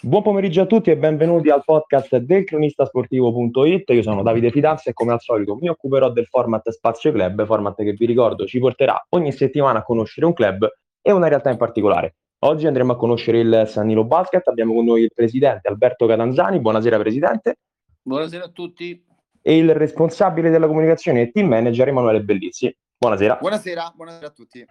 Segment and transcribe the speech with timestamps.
[0.00, 3.90] Buon pomeriggio a tutti e benvenuti al podcast del cronistasportivo.it.
[3.90, 7.82] Io sono Davide Fidanza e come al solito mi occuperò del format Spazio Club, format
[7.82, 10.70] che vi ricordo ci porterà ogni settimana a conoscere un club
[11.02, 12.14] e una realtà in particolare.
[12.44, 16.60] Oggi andremo a conoscere il Sannilo Basket, abbiamo con noi il presidente Alberto Catanzani.
[16.60, 17.56] Buonasera presidente.
[18.00, 19.04] Buonasera a tutti.
[19.42, 22.72] E il responsabile della comunicazione e team manager Emanuele Bellizzi.
[22.96, 23.38] Buonasera.
[23.40, 24.64] Buonasera, buonasera a tutti.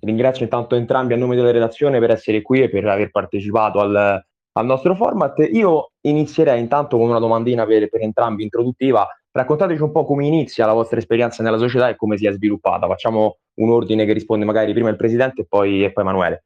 [0.00, 4.24] Ringrazio intanto entrambi a nome della redazione per essere qui e per aver partecipato al,
[4.52, 5.38] al nostro format.
[5.52, 9.06] Io inizierei intanto con una domandina per, per, entrambi introduttiva.
[9.30, 12.86] Raccontateci un po' come inizia la vostra esperienza nella società e come si è sviluppata.
[12.86, 16.44] Facciamo un ordine che risponde magari prima il presidente e poi, e poi Emanuele.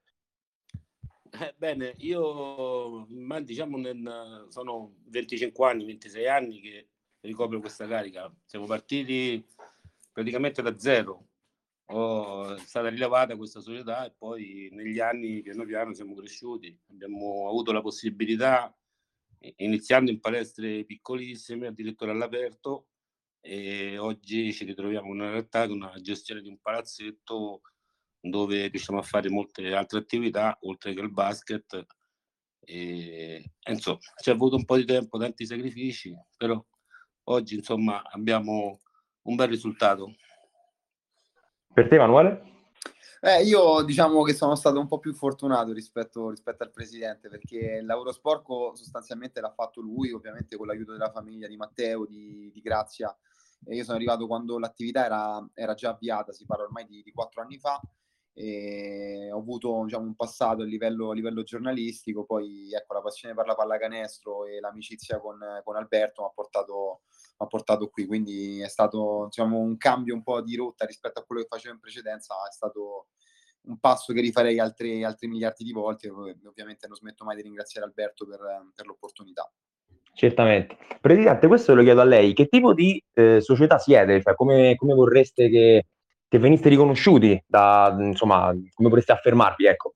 [1.41, 3.07] Eh, bene, io
[3.43, 6.89] diciamo nel, sono 25 anni, 26 anni che
[7.21, 8.33] ricopro questa carica.
[8.45, 9.45] Siamo partiti
[10.13, 11.25] praticamente da zero.
[11.89, 16.77] Oh, è stata rilevata questa società e poi negli anni piano piano siamo cresciuti.
[16.91, 18.75] Abbiamo avuto la possibilità,
[19.57, 22.89] iniziando in palestre piccolissime, addirittura all'aperto,
[23.41, 27.61] e oggi ci ritroviamo in realtà, una gestione di un palazzetto
[28.19, 31.87] dove riusciamo a fare molte altre attività oltre che il basket.
[32.61, 36.65] E, insomma, ci è avuto un po' di tempo, tanti sacrifici, però
[37.25, 38.81] oggi insomma abbiamo
[39.25, 40.15] un bel risultato.
[41.75, 42.53] Per te, Emanuele?
[43.21, 47.79] Eh, io diciamo che sono stato un po' più fortunato rispetto, rispetto, al presidente perché
[47.81, 52.49] il lavoro sporco sostanzialmente l'ha fatto lui, ovviamente con l'aiuto della famiglia di Matteo, di,
[52.53, 53.13] di Grazia.
[53.67, 57.43] E io sono arrivato quando l'attività era, era già avviata, si parla ormai di, quattro
[57.43, 57.81] anni fa
[58.33, 63.35] e ho avuto diciamo, un passato a livello, a livello, giornalistico, poi ecco, la passione
[63.35, 67.01] per la pallacanestro e l'amicizia con, con Alberto mi ha portato,
[67.47, 71.43] portato, qui, quindi è stato diciamo, un cambio un po' di rotta rispetto a quello
[71.43, 73.09] che facevo in precedenza, è stato
[73.63, 77.87] un passo che rifarei altri, altri miliardi di volte, ovviamente non smetto mai di ringraziare
[77.87, 78.39] Alberto per,
[78.75, 79.51] per l'opportunità.
[80.13, 80.77] Certamente.
[81.01, 84.23] Presidente, questo lo chiedo a lei, che tipo di eh, società siete?
[84.23, 85.87] Cioè, come, come vorreste che
[86.35, 89.95] che veniste riconosciuti da, insomma, come vorreste affermarvi, ecco.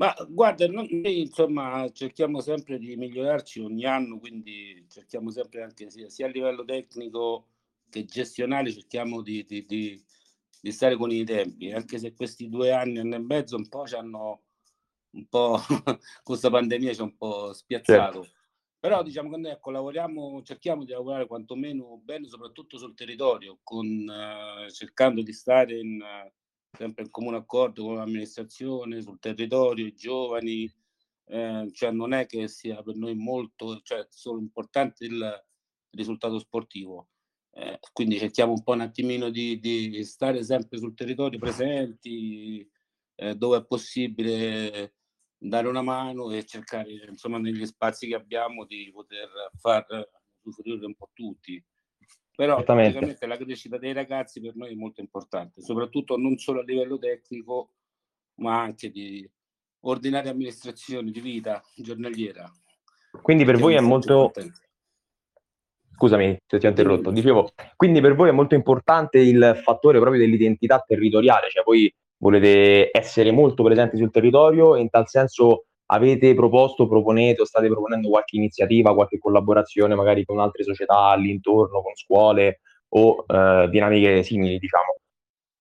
[0.00, 6.08] Ma guarda, noi insomma cerchiamo sempre di migliorarci ogni anno, quindi cerchiamo sempre anche sia,
[6.08, 7.48] sia a livello tecnico
[7.90, 10.02] che gestionale, cerchiamo di, di, di,
[10.58, 13.86] di, stare con i tempi, anche se questi due anni, anno e mezzo un po'
[13.86, 14.44] ci hanno
[15.10, 15.58] un po'
[16.24, 18.22] questa pandemia ci ha un po' spiazzato.
[18.22, 18.38] Certo.
[18.78, 23.86] Però diciamo che noi ecco, lavoriamo, cerchiamo di lavorare quantomeno bene, soprattutto sul territorio, con,
[23.86, 26.02] eh, cercando di stare in,
[26.76, 30.72] sempre in comune accordo con l'amministrazione, sul territorio, i giovani,
[31.26, 35.44] eh, cioè non è che sia per noi molto, cioè solo importante il
[35.90, 37.08] risultato sportivo.
[37.52, 42.68] Eh, quindi cerchiamo un po' un attimino di, di stare sempre sul territorio presenti,
[43.16, 44.94] eh, dove è possibile
[45.36, 49.86] dare una mano e cercare, insomma, negli spazi che abbiamo di poter far
[50.42, 51.62] usufruire un po' tutti.
[52.40, 56.62] Però ovviamente la crescita dei ragazzi per noi è molto importante, soprattutto non solo a
[56.62, 57.74] livello tecnico,
[58.36, 59.30] ma anche di
[59.80, 62.50] ordinaria amministrazione di vita giornaliera.
[63.20, 64.32] Quindi per voi è molto...
[65.92, 67.10] Scusami se ti ho interrotto.
[67.10, 72.88] Dicevo, quindi per voi è molto importante il fattore proprio dell'identità territoriale, cioè voi volete
[72.90, 78.08] essere molto presenti sul territorio e in tal senso avete proposto, proponete o state proponendo
[78.08, 84.58] qualche iniziativa, qualche collaborazione magari con altre società all'intorno, con scuole o eh, dinamiche simili,
[84.58, 84.96] diciamo?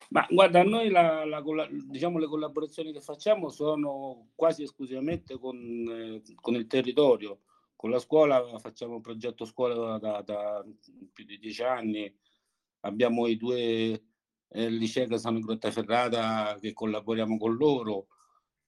[0.10, 1.44] Ma guarda, noi la, la,
[1.88, 7.42] diciamo, le collaborazioni che facciamo sono quasi esclusivamente con, eh, con, il territorio.
[7.76, 10.66] Con la scuola facciamo un progetto scuola da, da
[11.14, 12.14] più di dieci anni,
[12.82, 14.02] abbiamo i due
[14.52, 18.08] eh, il liceo che sono in Grottaferrata che collaboriamo con loro,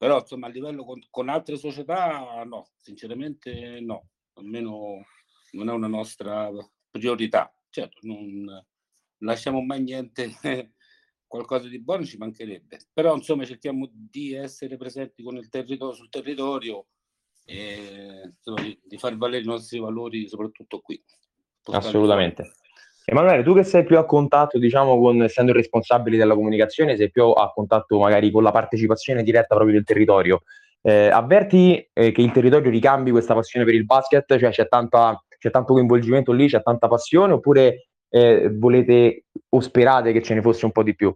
[0.02, 5.06] però insomma a livello con, con altre società no, sinceramente no, almeno
[5.52, 6.50] non è una nostra
[6.90, 7.54] priorità.
[7.70, 8.66] Certo, non
[9.20, 10.32] lasciamo mai niente,
[11.28, 16.10] qualcosa di buono ci mancherebbe, però insomma cerchiamo di essere presenti con il territorio, sul
[16.10, 16.88] territorio
[17.46, 21.00] e insomma, di, di far valere i nostri valori soprattutto qui.
[21.66, 22.54] Assolutamente.
[23.06, 27.10] Emanuele, tu che sei più a contatto, diciamo, con, essendo il responsabile della comunicazione, sei
[27.10, 30.44] più a contatto magari con la partecipazione diretta proprio del territorio.
[30.82, 34.38] Eh, avverti eh, che il territorio ricambi questa passione per il basket?
[34.38, 40.12] Cioè c'è, tanta, c'è tanto coinvolgimento lì, c'è tanta passione, oppure eh, volete o sperate
[40.12, 41.16] che ce ne fosse un po' di più?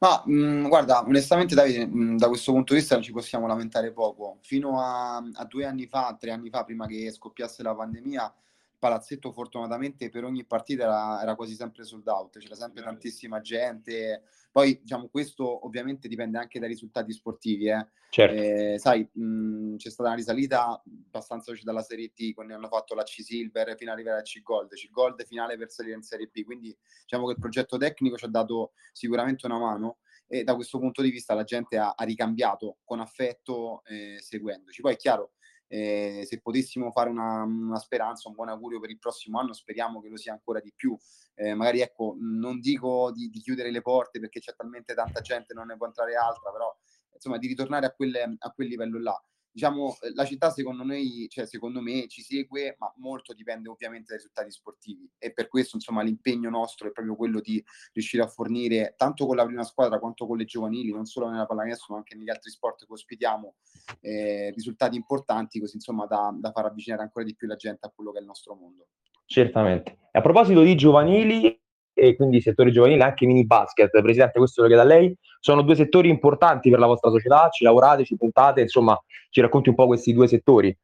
[0.00, 4.38] Ma mh, guarda, onestamente Davide, mh, da questo punto di vista ci possiamo lamentare poco.
[4.42, 8.34] Fino a, a due anni fa, tre anni fa, prima che scoppiasse la pandemia,
[8.82, 14.24] palazzetto fortunatamente per ogni partita era, era quasi sempre sold out, c'era sempre tantissima gente.
[14.50, 17.86] Poi diciamo questo ovviamente dipende anche dai risultati sportivi, eh.
[18.10, 18.34] certo.
[18.34, 22.96] eh, sai, mh, c'è stata una risalita abbastanza veloce dalla Serie D, quando hanno fatto
[22.96, 26.02] la C Silver fino ad arrivare a C Gold, C Gold finale per salire in
[26.02, 30.42] Serie B, quindi diciamo che il progetto tecnico ci ha dato sicuramente una mano e
[30.42, 34.80] da questo punto di vista la gente ha, ha ricambiato con affetto eh, seguendoci.
[34.80, 35.34] Poi è chiaro,
[35.72, 40.02] eh, se potessimo fare una, una, speranza, un buon augurio per il prossimo anno, speriamo
[40.02, 40.94] che lo sia ancora di più.
[41.34, 45.54] Eh, magari ecco, non dico di, di, chiudere le porte perché c'è talmente tanta gente,
[45.54, 46.76] non ne può entrare altra, però
[47.14, 49.18] insomma di ritornare a, quelle, a quel livello là
[49.52, 54.06] diciamo, eh, la città secondo noi, cioè secondo me ci segue, ma molto dipende ovviamente
[54.08, 57.62] dai risultati sportivi e per questo insomma l'impegno nostro è proprio quello di
[57.92, 61.46] riuscire a fornire tanto con la prima squadra quanto con le giovanili, non solo nella
[61.46, 63.54] pallacanestro ma anche negli altri sport che ospitiamo,
[64.00, 67.92] eh, risultati importanti così insomma da, da far avvicinare ancora di più la gente a
[67.94, 68.86] quello che è il nostro mondo.
[69.26, 69.98] Certamente.
[70.12, 71.61] A proposito di giovanili,
[71.94, 73.90] e quindi settore giovanile anche mini basket.
[73.90, 75.14] Presidente, questo lo chiedo a lei.
[75.40, 78.98] Sono due settori importanti per la vostra società, ci lavorate, ci puntate, insomma,
[79.30, 80.76] ci racconti un po' questi due settori.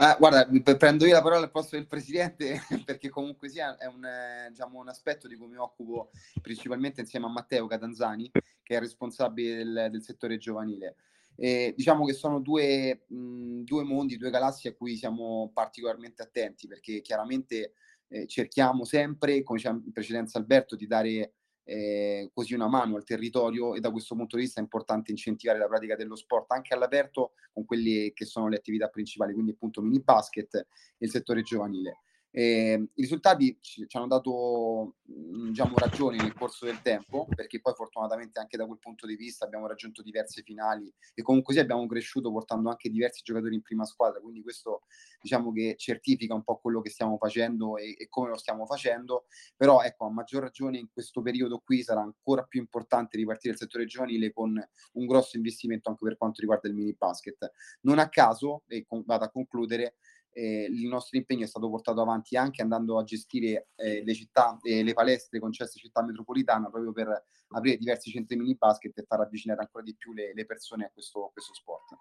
[0.00, 4.04] Eh, guarda, prendo io la parola al posto del presidente perché comunque sia è un,
[4.04, 6.10] eh, diciamo, un, aspetto di cui mi occupo
[6.42, 8.30] principalmente insieme a Matteo Catanzani,
[8.62, 10.96] che è responsabile del, del settore giovanile.
[11.36, 16.66] E diciamo che sono due, mh, due mondi, due galassie a cui siamo particolarmente attenti
[16.66, 17.72] perché chiaramente
[18.08, 21.34] eh, cerchiamo sempre, come diceva in precedenza Alberto, di dare
[21.64, 25.58] eh, così una mano al territorio e da questo punto di vista è importante incentivare
[25.58, 29.82] la pratica dello sport anche all'aperto con quelle che sono le attività principali, quindi appunto
[29.82, 30.66] mini basket e
[30.98, 32.00] il settore giovanile.
[32.38, 37.74] Eh, I risultati ci, ci hanno dato diciamo, ragioni nel corso del tempo, perché poi
[37.74, 41.84] fortunatamente anche da quel punto di vista abbiamo raggiunto diverse finali e comunque sì abbiamo
[41.88, 44.82] cresciuto portando anche diversi giocatori in prima squadra, quindi questo
[45.20, 49.24] diciamo che certifica un po' quello che stiamo facendo e, e come lo stiamo facendo,
[49.56, 53.58] però ecco a maggior ragione in questo periodo qui sarà ancora più importante ripartire il
[53.58, 57.50] settore giovanile con un grosso investimento anche per quanto riguarda il mini basket.
[57.80, 59.96] Non a caso, e con, vado a concludere,
[60.38, 64.56] eh, il nostro impegno è stato portato avanti anche andando a gestire eh, le città
[64.62, 69.04] e eh, le palestre concesse città metropolitana proprio per aprire diversi centri mini basket e
[69.06, 71.96] far avvicinare ancora di più le, le persone a questo, a questo, sport.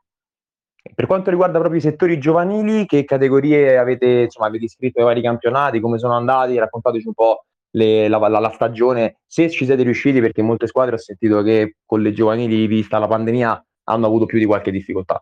[0.94, 5.22] Per quanto riguarda proprio i settori giovanili, che categorie avete, insomma, avete iscritto ai vari
[5.22, 6.58] campionati, come sono andati?
[6.58, 10.96] Raccontateci un po' le, la, la, la, stagione, se ci siete riusciti, perché molte squadre
[10.96, 15.22] ho sentito che con le giovanili, vista la pandemia, hanno avuto più di qualche difficoltà.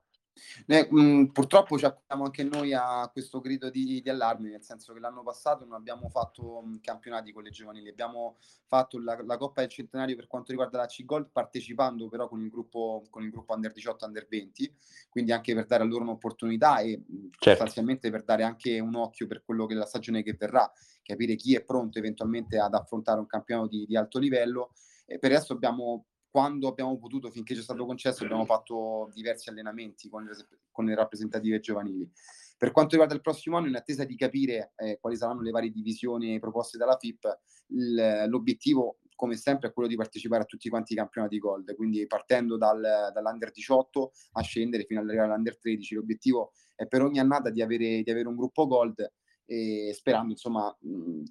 [0.67, 4.63] Eh, mh, mm, purtroppo ci accogliamo anche noi a questo grido di, di, allarme, nel
[4.63, 8.99] senso che l'anno passato non abbiamo fatto mh, mm, campionati con le giovanili, abbiamo fatto
[8.99, 13.03] la, la, Coppa del Centenario per quanto riguarda la C-Gold, partecipando però con il, gruppo,
[13.09, 14.75] con il gruppo Under 18, Under 20,
[15.09, 17.49] quindi anche per dare a loro un'opportunità e mm, certo.
[17.49, 20.69] sostanzialmente per dare anche un occhio per quello che è la stagione che verrà,
[21.01, 24.71] capire chi è pronto eventualmente ad affrontare un campionato di, di alto livello.
[25.07, 26.05] E per adesso abbiamo
[26.35, 30.33] quando abbiamo potuto, finché ci è stato concesso, abbiamo fatto diversi allenamenti con le,
[30.69, 32.11] con le rappresentative giovanili.
[32.57, 35.71] Per quanto riguarda il prossimo anno, in attesa di capire eh, quali saranno le varie
[35.71, 40.91] divisioni proposte dalla FIP, il, l'obiettivo, come sempre, è quello di partecipare a tutti quanti
[40.91, 42.81] i campionati Gold, quindi partendo dal,
[43.13, 45.95] dall'Under 18 a scendere fino ad arrivare all'Under 13.
[45.95, 49.09] L'obiettivo è per ogni annata di avere, di avere un gruppo Gold
[49.45, 50.77] e sperando insomma,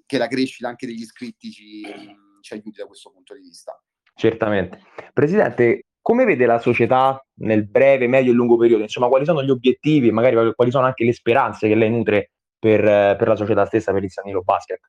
[0.07, 1.83] che la crescita anche degli iscritti ci,
[2.41, 3.79] ci aiuti da questo punto di vista.
[4.15, 4.81] Certamente.
[5.13, 8.83] Presidente, come vede la società nel breve, medio e lungo periodo?
[8.83, 12.81] Insomma, quali sono gli obiettivi, magari quali sono anche le speranze che lei nutre per,
[12.81, 14.79] per la società stessa, per il Sanilo Basket?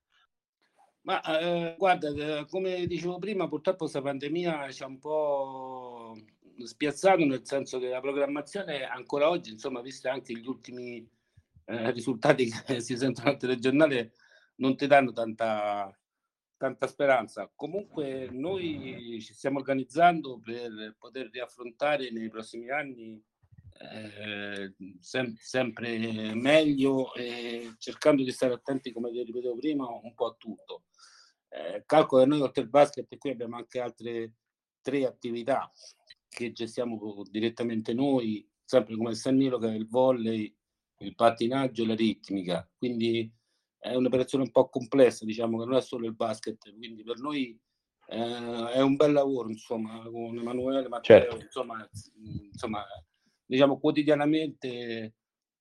[1.02, 6.16] Ma eh, guarda, eh, come dicevo prima, purtroppo questa pandemia ci ha un po'
[6.64, 11.08] spiazzato, nel senso che la programmazione ancora oggi, insomma, viste anche gli ultimi
[11.66, 14.12] eh, risultati che si sentono al telegiornale,
[14.56, 15.96] non ti danno tanta,
[16.56, 17.50] tanta speranza.
[17.54, 23.22] Comunque noi ci stiamo organizzando per poter riaffrontare nei prossimi anni
[23.78, 30.26] eh, sem- sempre meglio e cercando di stare attenti, come vi ripetevo prima, un po'
[30.26, 30.84] a tutto.
[31.48, 34.32] Eh, calcolo che noi oltre il basket qui abbiamo anche altre
[34.80, 35.70] tre attività
[36.28, 40.54] che gestiamo direttamente noi, sempre come il San Nilo, che è il volley,
[40.98, 42.68] il pattinaggio e la ritmica.
[42.76, 43.32] Quindi
[43.90, 47.58] è un'operazione un po' complessa, diciamo che non è solo il basket, quindi per noi
[48.08, 51.36] eh, è un bel lavoro, insomma, con Emanuele, Matteo, certo.
[51.36, 51.88] insomma,
[52.52, 52.84] insomma,
[53.44, 55.14] diciamo quotidianamente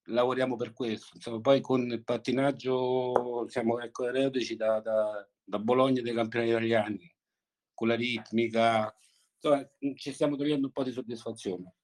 [0.09, 1.15] lavoriamo per questo.
[1.15, 7.15] Insomma, poi con il pattinaggio siamo ecco, reduci da, da, da Bologna dei campioni italiani,
[7.73, 8.93] con la ritmica,
[9.35, 11.75] insomma, ci stiamo togliendo un po' di soddisfazione.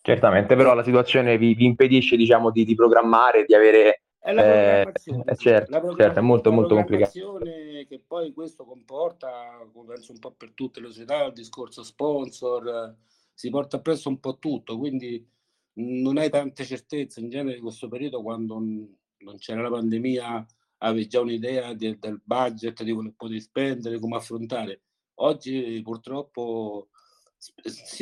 [0.00, 4.42] Certamente, però la situazione vi, vi impedisce diciamo, di, di programmare, di avere è la
[4.42, 7.38] eh, programmazione, eh, certo, la certo, è molto, molto complicato.
[7.42, 12.96] Che poi questo comporta, penso un po' per tutte le società, il discorso sponsor,
[13.34, 15.28] si porta appresso un po' tutto, quindi
[15.74, 20.46] non hai tante certezze in genere in questo periodo quando non c'era la pandemia
[20.78, 24.80] avevi già un'idea de, del budget, di quello che potevi spendere, come affrontare.
[25.16, 26.88] Oggi purtroppo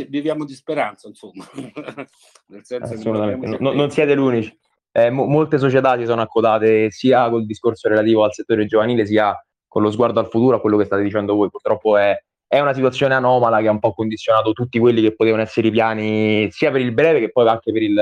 [0.08, 1.44] viviamo di speranza, insomma.
[2.46, 4.56] Nel senso che non, non siete l'unici.
[4.92, 9.34] Eh, mo- molte società si sono accodate sia col discorso relativo al settore giovanile, sia
[9.66, 11.48] con lo sguardo al futuro, a quello che state dicendo voi.
[11.48, 12.14] Purtroppo è,
[12.46, 15.70] è una situazione anomala che ha un po' condizionato tutti quelli che potevano essere i
[15.70, 17.98] piani sia per il breve che poi anche per il,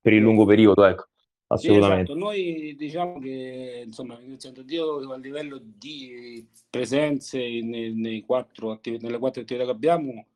[0.00, 0.84] per il lungo periodo.
[0.84, 1.06] Ecco.
[1.50, 2.12] Assolutamente.
[2.12, 2.18] Sì, esatto.
[2.18, 4.18] Noi diciamo che insomma,
[4.66, 10.26] io a livello di presenze nei, nei quattro attiv- nelle quattro attività che abbiamo,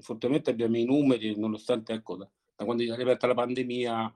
[0.00, 4.14] fortemente abbiamo i numeri, nonostante ecco, da, da quando è arrivata la pandemia,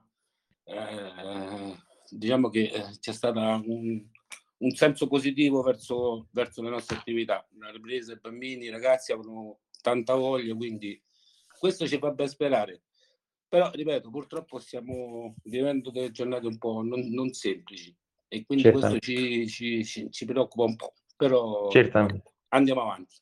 [0.65, 1.75] eh,
[2.09, 4.03] diciamo che eh, c'è stato un,
[4.57, 7.47] un, senso positivo verso, verso le nostre attività.
[7.59, 11.01] La ripresa, i bambini, i ragazzi hanno tanta voglia, quindi
[11.59, 12.83] questo ci fa ben sperare.
[13.47, 17.95] Però, ripeto, purtroppo stiamo vivendo delle giornate un po' non, non semplici
[18.27, 18.99] e quindi Certamente.
[18.99, 22.33] questo ci, ci, ci, ci, preoccupa un po', però Certamente.
[22.49, 23.15] andiamo avanti.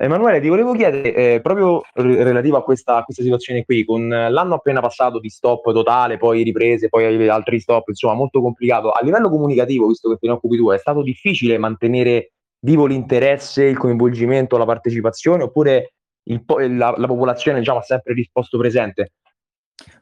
[0.00, 4.54] Emanuele, ti volevo chiedere, eh, proprio relativo a questa, a questa, situazione qui, con l'anno
[4.54, 9.28] appena passato di stop totale, poi riprese, poi altri stop, insomma molto complicato, a livello
[9.28, 14.56] comunicativo, visto che te ne occupi tu, è stato difficile mantenere vivo l'interesse, il coinvolgimento,
[14.56, 15.94] la partecipazione, oppure
[16.28, 19.14] il, la, la popolazione diciamo, ha sempre risposto presente?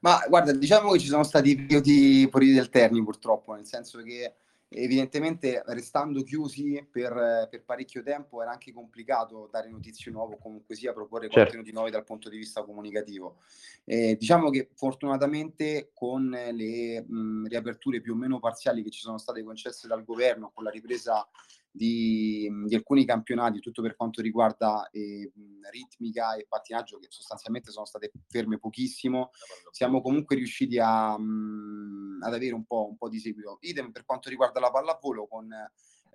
[0.00, 4.35] Ma guarda, diciamo che ci sono stati periodi, periodi alterni purtroppo, nel senso che
[4.68, 10.75] evidentemente restando chiusi per, per, parecchio tempo era anche complicato dare notizie nuove o comunque
[10.75, 11.40] sia proporre certo.
[11.40, 13.37] contenuti nuovi dal punto di vista comunicativo.
[13.85, 19.18] Eh, diciamo che fortunatamente con le mh, riaperture più o meno parziali che ci sono
[19.18, 21.28] state concesse dal governo, con la ripresa
[21.76, 25.30] di, di, alcuni campionati, tutto per quanto riguarda eh,
[25.71, 29.30] ritmica e pattinaggio, che sostanzialmente sono state ferme pochissimo,
[29.71, 33.59] siamo comunque riusciti a, mh, ad avere un po', un po' di seguito.
[33.61, 35.49] Idem per quanto riguarda la pallavolo con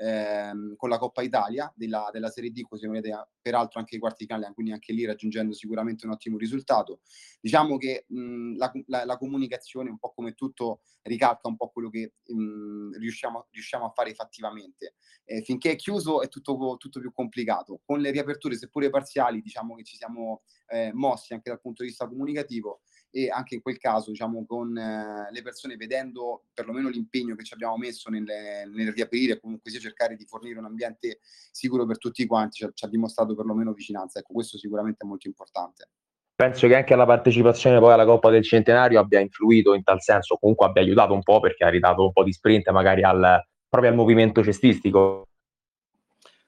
[0.01, 4.25] ehm, con la Coppa Italia della, della Serie D, così vedete peraltro anche i quarti
[4.25, 7.01] finali, quindi anche lì raggiungendo sicuramente un ottimo risultato.
[7.39, 11.89] Diciamo che mh, la, la, la, comunicazione, un po' come tutto, ricalca un po' quello
[11.89, 14.95] che mh, riusciamo, riusciamo, a fare effettivamente.
[15.23, 17.81] Eh, finché è chiuso è tutto, tutto, più complicato.
[17.85, 21.89] Con le riaperture, seppure parziali, diciamo che ci siamo eh, mossi anche dal punto di
[21.89, 22.81] vista comunicativo
[23.11, 27.53] e anche in quel caso diciamo con eh, le persone vedendo perlomeno l'impegno che ci
[27.53, 31.19] abbiamo messo nel, nel riaprire comunque sia cercare di fornire un ambiente
[31.51, 34.19] sicuro per tutti quanti ci ha, ci ha dimostrato perlomeno vicinanza.
[34.19, 35.89] Ecco questo sicuramente è molto importante.
[36.33, 40.37] Penso che anche la partecipazione poi alla Coppa del Centenario abbia influito in tal senso
[40.37, 43.91] comunque abbia aiutato un po' perché ha ridato un po' di sprint magari al, proprio
[43.91, 45.27] al movimento cestistico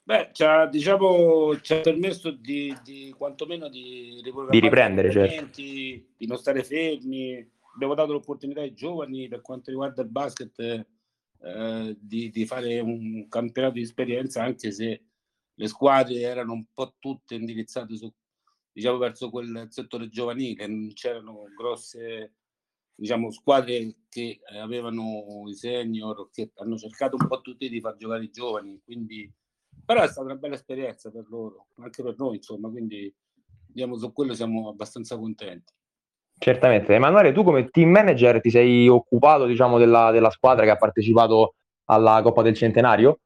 [0.05, 5.61] Beh, ci ha, diciamo, ci ha permesso di, di quantomeno di, di riprendere, certo.
[5.61, 7.49] di non stare fermi.
[7.73, 13.27] Abbiamo dato l'opportunità ai giovani per quanto riguarda il basket eh, di, di, fare un
[13.29, 15.03] campionato di esperienza, anche se
[15.53, 18.11] le squadre erano un po' tutte indirizzate su,
[18.73, 22.33] diciamo, verso quel settore giovanile, non c'erano grosse
[22.93, 28.25] diciamo, squadre che avevano i senior, che hanno cercato un po' tutti di far giocare
[28.25, 29.31] i giovani, quindi
[29.85, 33.13] però è stata una bella esperienza per loro, anche per noi, insomma, quindi
[33.67, 35.73] diciamo, su quello siamo abbastanza contenti.
[36.37, 36.93] Certamente.
[36.93, 41.55] Emanuele, tu come team manager ti sei occupato, diciamo, della, della squadra che ha partecipato
[41.85, 43.19] alla Coppa del Centenario?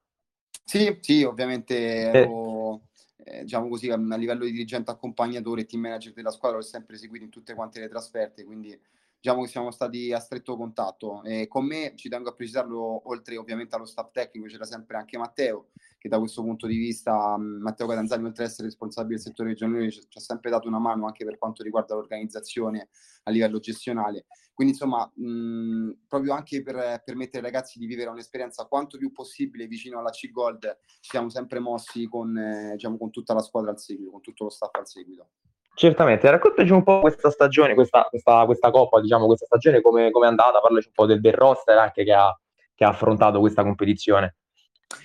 [0.63, 2.81] Sì, sì, ovviamente ero,
[3.23, 6.97] eh, diciamo così, a livello di dirigente accompagnatore e team manager della squadra, l'ho sempre
[6.97, 8.77] seguito in tutte quante le trasferte, quindi
[9.19, 11.23] diciamo che siamo stati a stretto contatto.
[11.23, 15.17] E con me, ci tengo a precisarlo, oltre ovviamente allo staff tecnico, c'era sempre anche
[15.17, 19.49] Matteo, che da questo punto di vista, Matteo Catanzani, oltre ad essere responsabile del settore
[19.49, 22.89] regionale, ci, ci ha sempre dato una mano anche per quanto riguarda l'organizzazione
[23.23, 24.25] a livello gestionale.
[24.53, 29.67] Quindi insomma, mh, proprio anche per permettere ai ragazzi di vivere un'esperienza quanto più possibile
[29.67, 33.79] vicino alla C-Gold, ci siamo sempre mossi con, eh, diciamo, con tutta la squadra al
[33.79, 35.29] seguito, con tutto lo staff al seguito.
[35.75, 40.25] Certamente, raccontaci un po' questa stagione, questa, questa, questa coppa, diciamo, questa stagione come è
[40.25, 42.35] andata, parlaci un po' del, del roster anche che ha,
[42.73, 44.37] che ha affrontato questa competizione.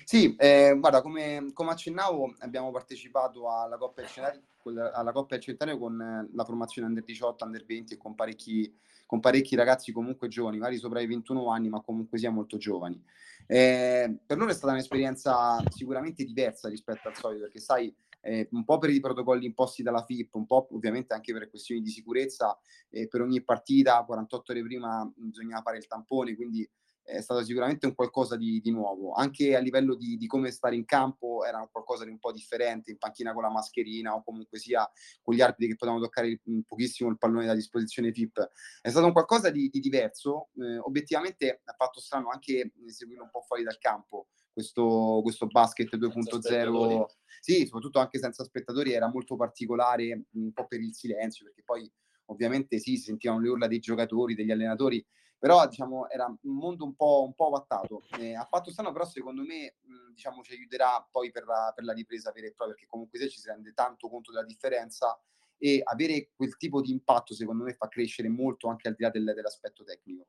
[0.05, 5.41] Sì, eh, guarda, come, come, accennavo, abbiamo partecipato alla Coppa del Centenario, alla Coppa del
[5.43, 9.91] Centenario con eh, la formazione Under 18, Under 20 e con parecchi, con parecchi ragazzi
[9.91, 13.03] comunque giovani, magari sopra i 21 anni, ma comunque sia molto giovani.
[13.47, 18.65] Eh, per loro è stata un'esperienza sicuramente diversa rispetto al solito, perché sai, eh, un
[18.65, 22.57] po' per i protocolli imposti dalla FIP, un po' ovviamente anche per questioni di sicurezza,
[22.91, 26.69] eh, per ogni partita 48 ore prima bisognava fare il tampone, quindi
[27.05, 29.13] è stato sicuramente un qualcosa di, di nuovo.
[29.13, 32.91] Anche a livello di, di, come stare in campo era qualcosa di un po' differente,
[32.91, 34.89] in panchina con la mascherina o comunque sia
[35.21, 38.49] con gli arbitri che potevano toccare un pochissimo il pallone da disposizione FIP.
[38.81, 40.51] È stato un qualcosa di, di diverso.
[40.57, 44.29] Eh, obiettivamente ha fatto strano anche seguirlo un po' fuori dal campo.
[44.53, 47.05] Questo, questo basket 2.0,
[47.41, 51.91] sì, soprattutto anche senza spettatori, era molto particolare, un po' per il silenzio, perché poi
[52.27, 55.05] ovviamente sì, si sentivano le urla dei giocatori, degli allenatori,
[55.43, 58.05] però diciamo era un mondo un po', un po avattato.
[58.17, 61.83] Eh, ha fatto strano, però secondo me mh, diciamo, ci aiuterà poi per la, per
[61.83, 65.21] la ripresa vera e propria, perché comunque se ci si rende tanto conto della differenza
[65.59, 69.11] e avere quel tipo di impatto secondo me fa crescere molto anche al di là
[69.11, 70.27] del, dell'aspetto tecnico.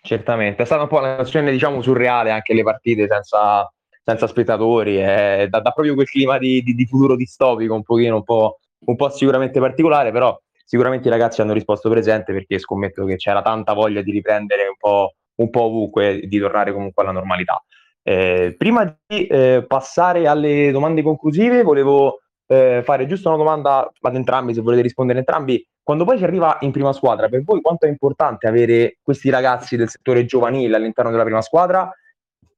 [0.00, 3.68] Certamente, è stata un po' una situazione diciamo surreale anche le partite senza,
[4.04, 8.14] senza spettatori, eh, da, da, proprio quel clima di, di, di, futuro distopico un pochino,
[8.14, 10.40] un po', un po' sicuramente particolare, però
[10.72, 14.76] sicuramente i ragazzi hanno risposto presente perché scommetto che c'era tanta voglia di riprendere un
[14.78, 17.62] po', un po ovunque, di tornare comunque alla normalità.
[18.02, 24.14] Eh, prima di eh, passare alle domande conclusive, volevo eh, fare giusto una domanda ad
[24.14, 25.62] entrambi, se volete rispondere entrambi.
[25.82, 29.76] Quando poi si arriva in prima squadra, per voi quanto è importante avere questi ragazzi
[29.76, 31.92] del settore giovanile all'interno della prima squadra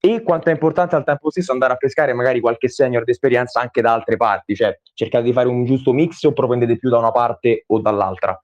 [0.05, 3.61] e quanto è importante al tempo stesso andare a pescare magari qualche senior di esperienza
[3.61, 6.99] anche da altre parti, cioè cercate di fare un giusto mix o propendete più da
[6.99, 8.39] una parte o dall'altra?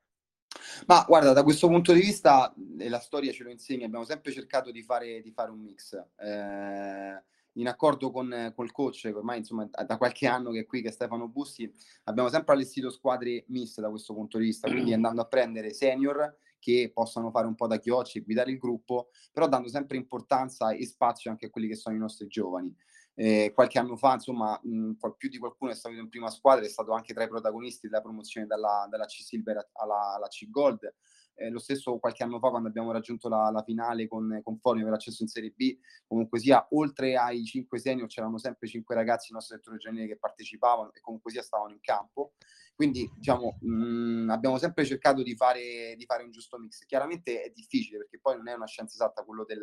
[0.86, 4.70] Ma guarda, da questo punto di vista, la storia ce lo insegna, abbiamo sempre cercato
[4.70, 6.02] di fare, di fare un mix.
[6.16, 7.22] Eh,
[7.54, 10.92] in accordo con col coach, ormai insomma da qualche anno che è qui, che è
[10.92, 11.70] Stefano Bussi,
[12.04, 16.36] abbiamo sempre allestito squadre miste da questo punto di vista, quindi andando a prendere senior
[16.60, 20.70] che possano fare un po' da chiocci e guidare il gruppo, però dando sempre importanza
[20.70, 22.72] e spazio anche a quelli che sono i nostri giovani.
[23.14, 26.68] Eh, qualche anno fa, insomma, mh, più di qualcuno è stato in prima squadra, è
[26.68, 30.94] stato anche tra i protagonisti della promozione dalla, dalla C Silver alla, alla C Gold
[31.40, 34.84] eh, lo stesso qualche anno fa quando abbiamo raggiunto la, la finale con, con Formio
[34.84, 39.28] per l'accesso in Serie B, comunque sia, oltre ai 5 senior c'erano sempre 5 ragazzi
[39.30, 42.34] nel nostro settore giovanile che partecipavano e comunque sia stavano in campo.
[42.74, 46.84] Quindi diciamo, mh, mm, abbiamo sempre cercato di fare, di fare un giusto mix.
[46.86, 49.62] Chiaramente è difficile perché poi non è una scienza esatta quello del,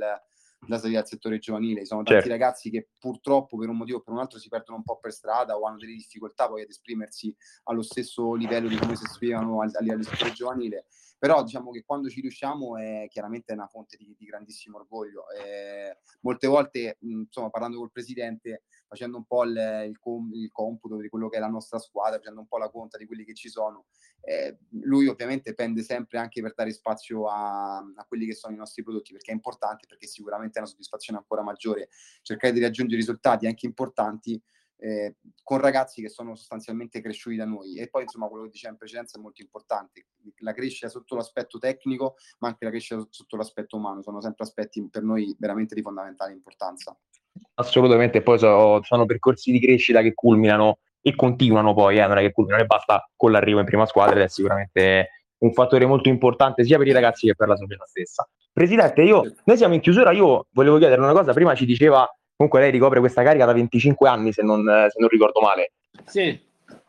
[0.60, 1.82] della salita al settore giovanile.
[1.82, 2.38] Ci sono tanti certo.
[2.38, 5.12] ragazzi che purtroppo per un motivo o per un altro si perdono un po' per
[5.12, 9.62] strada o hanno delle difficoltà poi ad esprimersi allo stesso livello di come si esprimevano
[9.62, 10.86] al, al del settore giovanile
[11.18, 15.26] però diciamo che quando ci riusciamo è chiaramente una fonte di, di grandissimo orgoglio.
[15.32, 20.52] Eh, molte volte, mh, insomma, parlando col presidente, facendo un po' il, il, com- il,
[20.52, 23.26] computo di quello che è la nostra squadra, facendo un po' la conta di quelli
[23.26, 23.86] che ci sono,
[24.22, 28.58] eh, lui ovviamente pende sempre anche per dare spazio a, a, quelli che sono i
[28.58, 31.90] nostri prodotti, perché è importante, perché sicuramente è una soddisfazione ancora maggiore
[32.22, 34.42] cercare di raggiungere risultati anche importanti
[34.80, 37.78] eh, con ragazzi che sono sostanzialmente cresciuti da noi.
[37.78, 40.08] E poi, insomma, quello che diceva in precedenza è molto importante.
[40.40, 44.88] La crescita sotto l'aspetto tecnico, ma anche la crescita sotto l'aspetto umano, sono sempre aspetti
[44.90, 46.98] per noi veramente di fondamentale importanza.
[47.56, 52.22] Assolutamente, poi so, sono percorsi di crescita che culminano e continuano poi, eh, non è
[52.22, 56.10] che culminano e basta con l'arrivo in prima squadra ed è sicuramente un fattore molto
[56.10, 58.28] importante sia per i ragazzi che per la società stessa.
[58.52, 62.62] Presidente, io, noi siamo in chiusura, io volevo chiedere una cosa, prima ci diceva Comunque
[62.62, 65.72] lei ricopre questa carica da 25 anni, se non, se non ricordo male.
[66.06, 66.40] Sì,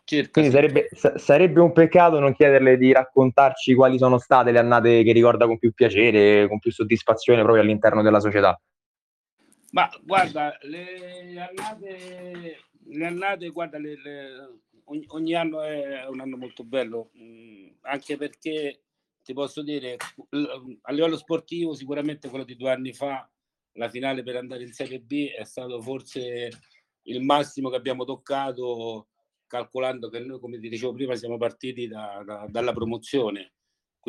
[0.04, 0.30] circa.
[0.32, 5.12] Quindi sarebbe, sarebbe, un peccato non chiederle di raccontarci quali sono state le annate che
[5.12, 8.60] ricorda con più piacere, con più soddisfazione proprio all'interno della società.
[9.72, 16.36] Ma guarda, le annate, le annate guarda, le, le, ogni, ogni, anno è un anno
[16.36, 18.82] molto bello, mh, mm, anche perché
[19.22, 19.96] ti posso dire,
[20.82, 23.30] a livello sportivo sicuramente quello di due anni fa
[23.72, 26.50] la finale per andare in Serie B è stato forse
[27.02, 29.08] il massimo che abbiamo toccato,
[29.46, 33.52] calcolando che noi, come ti dicevo prima, siamo partiti da, da, dalla promozione.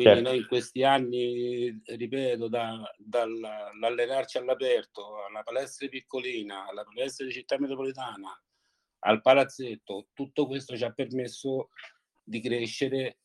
[0.00, 0.30] Quindi certo.
[0.30, 7.58] noi in questi anni, ripeto, da, dall'allenarci all'aperto, alla palestra piccolina, alla palestra di città
[7.58, 8.42] metropolitana,
[9.00, 11.68] al palazzetto, tutto questo ci ha permesso
[12.24, 13.18] di crescere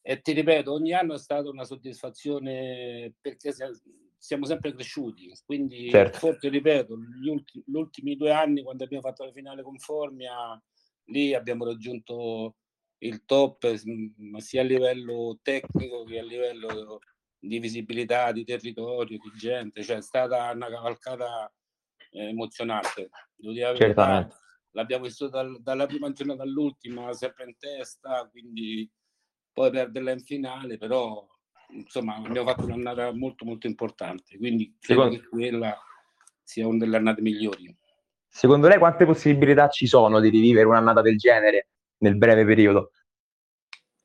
[0.00, 3.52] e ti ripeto, ogni anno è stata una soddisfazione perché
[4.16, 6.18] siamo sempre cresciuti, quindi certo.
[6.18, 10.62] forse ripeto, gli ultimi, gli ultimi due anni quando abbiamo fatto la finale con Formia,
[11.06, 12.54] lì abbiamo raggiunto
[12.98, 13.72] il top
[14.38, 16.98] sia a livello tecnico che a livello
[17.38, 21.52] di visibilità, di territorio, di gente, cioè è stata una cavalcata
[22.10, 23.10] eh, emozionante.
[24.72, 28.90] L'abbiamo visto dal, dalla prima giornata all'ultima, sempre in testa, quindi
[29.52, 31.26] poi perderla in finale, però
[31.70, 35.76] insomma abbiamo fatto un'annata molto molto importante, quindi credo che quella
[36.42, 37.74] sia una delle annate migliori.
[38.26, 42.92] Secondo lei quante possibilità ci sono di rivivere un'annata del genere nel breve periodo?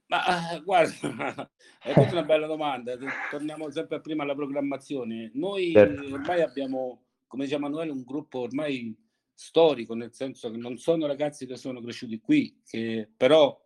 [0.08, 0.94] Ma guarda,
[1.82, 2.96] è tutta una bella domanda.
[3.32, 5.32] Torniamo sempre prima alla programmazione.
[5.34, 6.14] Noi certo.
[6.14, 8.96] ormai abbiamo, come dice Emanuele, un gruppo ormai
[9.34, 13.60] storico, nel senso che non sono ragazzi che sono cresciuti qui, che però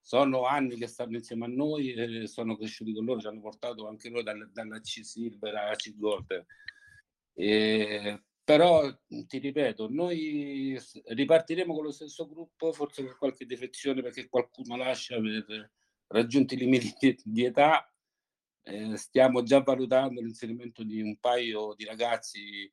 [0.00, 3.88] sono anni che stanno insieme a noi e sono cresciuti con loro, ci hanno portato
[3.88, 6.44] anche noi dalla, dalla C Silver alla C Gold.
[7.32, 14.28] E, però ti ripeto, noi ripartiremo con lo stesso gruppo, forse con qualche defezione perché
[14.28, 15.72] qualcuno lascia per
[16.06, 17.92] raggiunti i limiti di età.
[18.62, 22.72] Eh, stiamo già valutando l'inserimento di un paio di ragazzi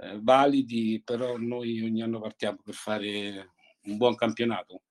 [0.00, 4.82] eh, validi, però noi ogni anno partiamo per fare un buon campionato.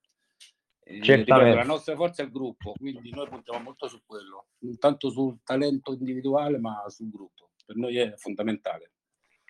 [0.79, 4.75] Eh, ripeto, la nostra forza è il gruppo, quindi noi puntiamo molto su quello, non
[4.79, 7.51] tanto sul talento individuale, ma sul gruppo.
[7.63, 8.94] Per noi è fondamentale.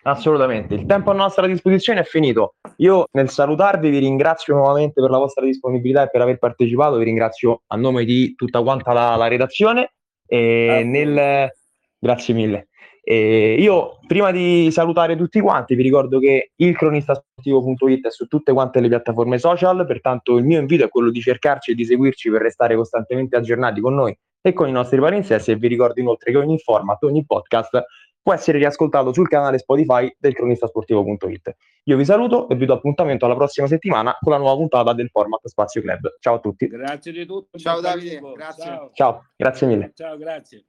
[0.06, 2.54] Assolutamente, il tempo a nostra disposizione è finito.
[2.76, 7.04] Io nel salutarvi vi ringrazio nuovamente per la vostra disponibilità e per aver partecipato, vi
[7.04, 9.94] ringrazio a nome di tutta quanta la, la redazione.
[10.24, 11.50] E nel...
[11.98, 12.68] Grazie mille.
[13.02, 18.52] E io prima di salutare tutti quanti vi ricordo che il cronistasportivo.it è su tutte
[18.52, 22.30] quante le piattaforme social, pertanto il mio invito è quello di cercarci e di seguirci
[22.30, 26.30] per restare costantemente aggiornati con noi e con i nostri palinsesti e vi ricordo inoltre
[26.30, 27.84] che ogni format, ogni podcast
[28.26, 31.56] può essere riascoltato sul canale Spotify del cronistasportivo.it.
[31.84, 35.10] Io vi saluto e vi do appuntamento alla prossima settimana con la nuova puntata del
[35.10, 36.16] format Spazio Club.
[36.18, 36.66] Ciao a tutti.
[36.66, 37.56] Grazie di tutto.
[37.56, 38.90] Ciao Davide, grazie.
[38.94, 39.92] Ciao, grazie mille.
[39.94, 40.66] Ciao, grazie.